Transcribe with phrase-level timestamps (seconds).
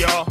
[0.00, 0.26] y'all.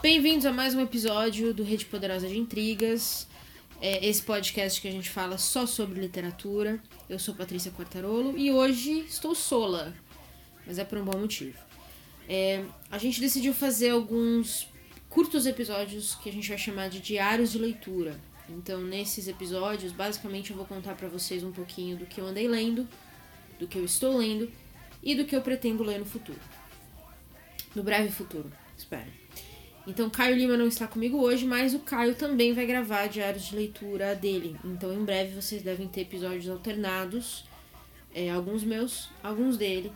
[0.00, 3.26] Bem-vindos a mais um episódio do Rede Poderosa de Intrigas.
[3.80, 6.80] É esse podcast que a gente fala só sobre literatura.
[7.08, 9.92] Eu sou Patrícia Quartarolo e hoje estou sola,
[10.66, 11.58] mas é por um bom motivo.
[12.28, 14.68] É, a gente decidiu fazer alguns
[15.12, 18.18] curtos episódios que a gente vai chamar de diários de leitura.
[18.48, 22.48] Então, nesses episódios, basicamente eu vou contar para vocês um pouquinho do que eu andei
[22.48, 22.88] lendo,
[23.58, 24.50] do que eu estou lendo
[25.02, 26.40] e do que eu pretendo ler no futuro.
[27.74, 29.10] No breve futuro, espero.
[29.86, 33.54] Então, Caio Lima não está comigo hoje, mas o Caio também vai gravar diários de
[33.54, 34.56] leitura dele.
[34.64, 37.44] Então, em breve vocês devem ter episódios alternados,
[38.14, 39.92] é, alguns meus, alguns dele,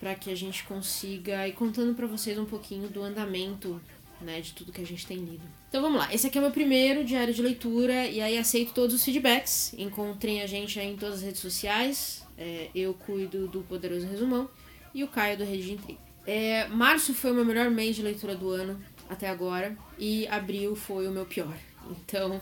[0.00, 3.80] para que a gente consiga ir contando para vocês um pouquinho do andamento,
[4.24, 5.44] né, de tudo que a gente tem lido.
[5.68, 6.12] Então, vamos lá.
[6.12, 9.74] Esse aqui é o meu primeiro diário de leitura e aí aceito todos os feedbacks.
[9.76, 12.26] Encontrem a gente aí em todas as redes sociais.
[12.36, 14.48] É, eu cuido do Poderoso Resumão
[14.92, 16.00] e o Caio do Rede de Intriga.
[16.26, 20.74] É, março foi o meu melhor mês de leitura do ano até agora e abril
[20.74, 21.54] foi o meu pior.
[21.90, 22.40] Então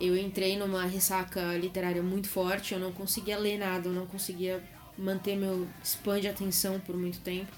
[0.00, 4.62] eu entrei numa ressaca literária muito forte, eu não conseguia ler nada, eu não conseguia
[4.96, 7.50] manter meu span de atenção por muito tempo.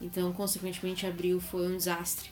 [0.00, 2.30] Então, consequentemente, abril foi um desastre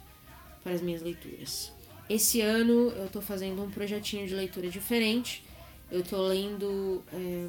[0.62, 1.72] para as minhas leituras.
[2.08, 5.44] Esse ano eu tô fazendo um projetinho de leitura diferente.
[5.90, 7.48] Eu tô lendo é,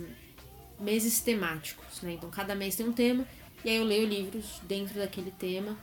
[0.79, 2.13] meses temáticos, né?
[2.13, 3.25] Então cada mês tem um tema
[3.63, 5.77] e aí eu leio livros dentro daquele tema.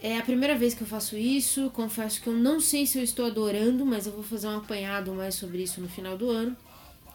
[0.00, 1.70] É a primeira vez que eu faço isso.
[1.70, 5.14] Confesso que eu não sei se eu estou adorando, mas eu vou fazer um apanhado
[5.14, 6.56] mais sobre isso no final do ano.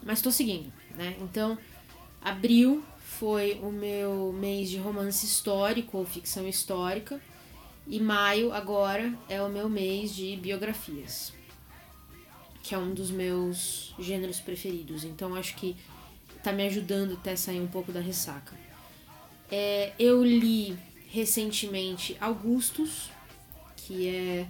[0.02, 1.16] Mas estou seguindo, né?
[1.20, 1.58] Então,
[2.20, 7.20] abril foi o meu mês de romance histórico ou ficção histórica.
[7.86, 11.32] E maio, agora, é o meu mês de biografias,
[12.62, 15.04] que é um dos meus gêneros preferidos.
[15.04, 15.76] Então, acho que
[16.42, 18.56] tá me ajudando até sair um pouco da ressaca.
[19.50, 23.10] É, eu li recentemente Augustus,
[23.76, 24.46] que é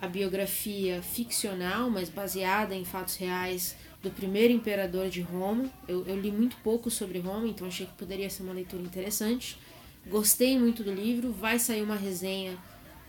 [0.00, 5.70] a biografia ficcional, mas baseada em fatos reais do primeiro imperador de Roma.
[5.88, 9.56] Eu, eu li muito pouco sobre Roma, então achei que poderia ser uma leitura interessante.
[10.06, 12.58] Gostei muito do livro, vai sair uma resenha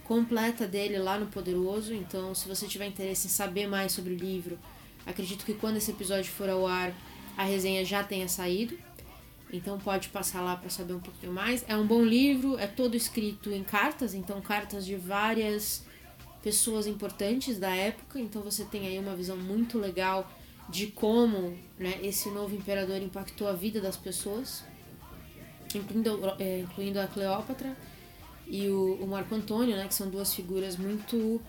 [0.05, 4.17] completa dele lá no Poderoso, então se você tiver interesse em saber mais sobre o
[4.17, 4.57] livro,
[5.05, 6.93] acredito que quando esse episódio for ao ar,
[7.35, 8.77] a resenha já tenha saído.
[9.51, 11.63] Então pode passar lá para saber um pouquinho mais.
[11.67, 15.83] É um bom livro, é todo escrito em cartas, então cartas de várias
[16.41, 18.19] pessoas importantes da época.
[18.19, 20.29] Então você tem aí uma visão muito legal
[20.69, 24.63] de como né, esse novo imperador impactou a vida das pessoas,
[25.77, 27.75] incluindo, é, incluindo a Cleópatra
[28.47, 31.41] e o, o Marco Antônio, né, que são duas figuras muito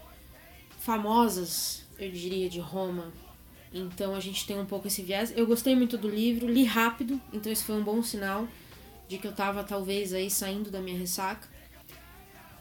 [0.81, 3.13] famosas, eu diria, de Roma
[3.73, 5.33] então a gente tem um pouco esse viés.
[5.37, 8.49] Eu gostei muito do livro, li rápido, então esse foi um bom sinal
[9.09, 11.49] de que eu tava talvez aí saindo da minha ressaca.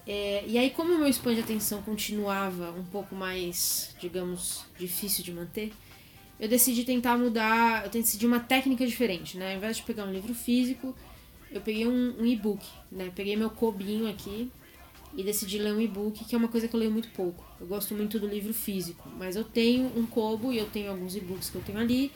[0.07, 5.23] É, e aí, como o meu span de atenção continuava um pouco mais, digamos, difícil
[5.23, 5.73] de manter,
[6.39, 9.51] eu decidi tentar mudar, eu decidi uma técnica diferente, né?
[9.51, 10.95] Ao invés de pegar um livro físico,
[11.57, 13.11] eu peguei um, um e-book, né?
[13.15, 14.51] Peguei meu cobinho aqui
[15.15, 17.43] e decidi ler um e-book, que é uma coisa que eu leio muito pouco.
[17.59, 21.15] Eu gosto muito do livro físico, mas eu tenho um Kobo e eu tenho alguns
[21.15, 22.11] e-books que eu tenho ali.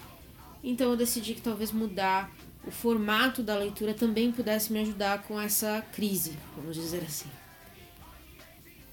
[0.64, 2.30] Então eu decidi que talvez mudar
[2.68, 7.30] o formato da leitura também pudesse me ajudar com essa crise, vamos dizer assim.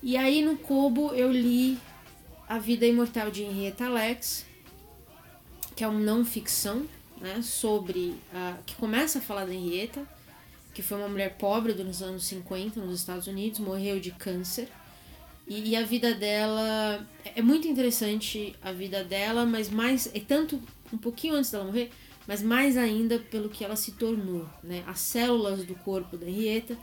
[0.03, 1.77] E aí no Kobo eu li
[2.49, 4.47] A Vida Imortal de Henrietta Lacks,
[5.75, 6.87] que é um não ficção,
[7.21, 10.07] né, sobre a, que começa a falar da Henrietta,
[10.77, 14.69] que foi uma mulher pobre dos anos 50 nos Estados Unidos, morreu de câncer.
[15.49, 17.03] E, e, a vida dela
[17.35, 20.61] é muito interessante a vida dela, mas mais é tanto
[20.93, 21.91] um pouquinho antes dela morrer,
[22.29, 24.85] mas mais ainda pelo que ela se tornou, né?
[24.87, 26.77] As células do corpo da Henrietta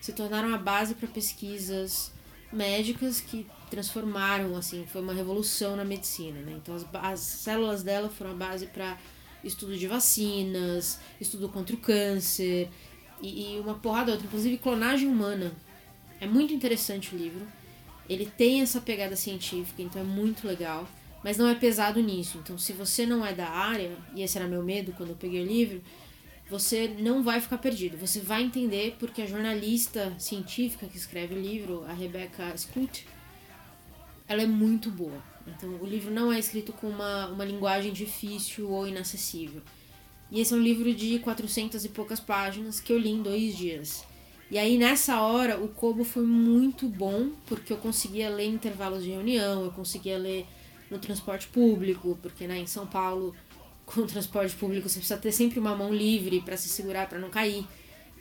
[0.00, 2.12] se tornaram a base para pesquisas
[2.52, 6.52] médicas que transformaram, assim, foi uma revolução na medicina, né?
[6.62, 8.96] Então as, as células dela foram a base para
[9.42, 12.70] estudo de vacinas, estudo contra o câncer
[13.22, 15.52] e, e uma porrada outra, inclusive clonagem humana.
[16.20, 17.46] É muito interessante o livro.
[18.08, 20.88] Ele tem essa pegada científica, então é muito legal,
[21.22, 22.38] mas não é pesado nisso.
[22.38, 25.42] Então, se você não é da área, e esse era meu medo quando eu peguei
[25.42, 25.82] o livro,
[26.48, 27.96] você não vai ficar perdido.
[27.98, 33.06] Você vai entender porque a jornalista científica que escreve o livro, a Rebecca Scoot,
[34.26, 35.22] ela é muito boa.
[35.46, 39.62] Então, o livro não é escrito com uma, uma linguagem difícil ou inacessível.
[40.30, 43.56] E esse é um livro de 400 e poucas páginas que eu li em dois
[43.56, 44.04] dias.
[44.50, 49.04] E aí nessa hora o Kobo foi muito bom, porque eu conseguia ler em intervalos
[49.04, 50.46] de reunião, eu conseguia ler
[50.90, 53.34] no transporte público, porque né, em São Paulo,
[53.86, 57.18] com o transporte público você precisa ter sempre uma mão livre para se segurar para
[57.18, 57.64] não cair,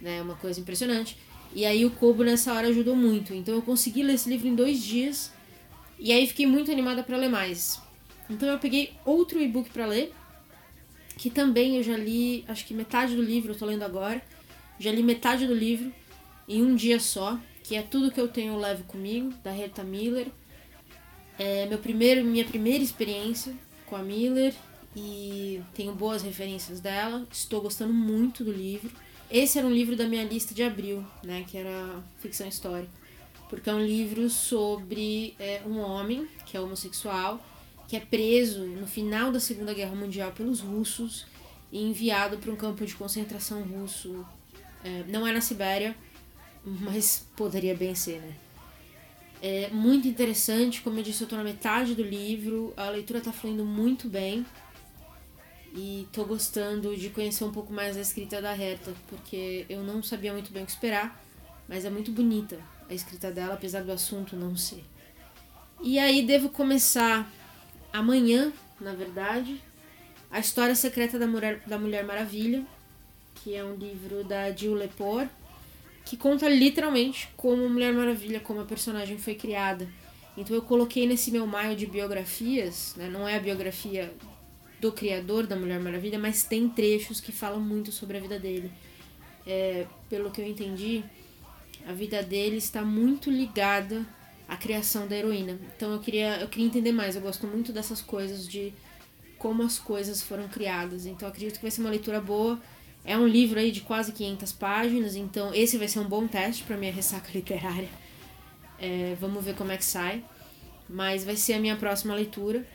[0.02, 0.18] né?
[0.18, 1.18] É uma coisa impressionante.
[1.54, 3.34] E aí o Kobo nessa hora ajudou muito.
[3.34, 5.32] Então eu consegui ler esse livro em dois dias.
[5.98, 7.82] E aí fiquei muito animada para ler mais.
[8.30, 10.14] Então eu peguei outro e-book para ler,
[11.20, 14.22] que também eu já li, acho que metade do livro eu tô lendo agora.
[14.80, 15.92] Já li metade do livro
[16.48, 19.84] em um dia só, que é tudo que eu tenho eu levo comigo, da Rita
[19.84, 20.28] Miller.
[21.38, 23.54] É meu primeiro, minha primeira experiência
[23.86, 24.54] com a Miller
[24.96, 27.28] e tenho boas referências dela.
[27.30, 28.90] Estou gostando muito do livro.
[29.30, 32.94] Esse era um livro da minha lista de abril, né, que era ficção histórica,
[33.50, 37.44] porque é um livro sobre é, um homem que é homossexual
[37.90, 41.26] que é preso no final da Segunda Guerra Mundial pelos russos
[41.72, 44.24] e enviado para um campo de concentração russo.
[44.84, 45.96] É, não é na Sibéria,
[46.64, 48.36] mas poderia bem ser, né?
[49.42, 53.32] É muito interessante, como eu disse, eu estou na metade do livro, a leitura está
[53.32, 54.46] fluindo muito bem
[55.74, 60.04] e estou gostando de conhecer um pouco mais a escrita da Herta, porque eu não
[60.04, 61.20] sabia muito bem o que esperar,
[61.68, 64.84] mas é muito bonita a escrita dela, apesar do assunto não ser.
[65.82, 67.32] E aí devo começar
[67.92, 69.62] amanhã, na verdade,
[70.32, 72.66] A História Secreta da Mulher, da Mulher Maravilha,
[73.36, 75.30] que é um livro da Jill Lepore,
[76.06, 79.88] que conta literalmente como Mulher Maravilha, como a personagem foi criada.
[80.36, 83.10] Então eu coloquei nesse meu maio de biografias, né?
[83.10, 84.14] não é a biografia
[84.80, 88.72] do criador da Mulher Maravilha, mas tem trechos que falam muito sobre a vida dele.
[89.46, 91.04] É, pelo que eu entendi,
[91.88, 94.06] a vida dele está muito ligada
[94.50, 95.60] à criação da heroína.
[95.76, 97.16] Então eu queria, eu queria entender mais.
[97.16, 98.74] Eu gosto muito dessas coisas de
[99.38, 101.06] como as coisas foram criadas.
[101.06, 102.60] Então acredito que vai ser uma leitura boa.
[103.06, 106.64] É um livro aí de quase 500 páginas, então esse vai ser um bom teste
[106.64, 107.88] para minha ressaca literária.
[108.78, 110.24] É, vamos ver como é que sai.
[110.90, 112.66] Mas vai ser a minha próxima leitura.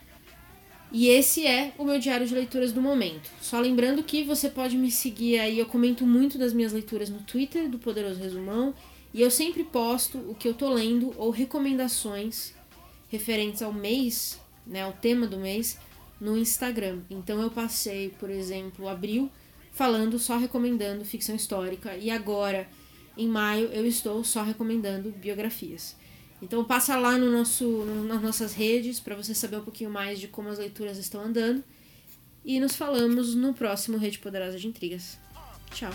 [0.91, 3.29] E esse é o meu diário de leituras do momento.
[3.41, 7.19] Só lembrando que você pode me seguir aí, eu comento muito das minhas leituras no
[7.19, 8.73] Twitter do Poderoso Resumão,
[9.15, 12.51] e eu sempre posto o que eu tô lendo ou recomendações
[13.07, 15.79] referentes ao mês, né, ao tema do mês,
[16.19, 16.99] no Instagram.
[17.09, 19.31] Então eu passei, por exemplo, abril
[19.71, 22.67] falando só recomendando ficção histórica e agora
[23.17, 25.95] em maio eu estou só recomendando biografias.
[26.41, 30.19] Então passa lá no nosso, no, nas nossas redes para você saber um pouquinho mais
[30.19, 31.63] de como as leituras estão andando.
[32.43, 35.17] E nos falamos no próximo Rede Poderosa de Intrigas.
[35.71, 35.93] Tchau.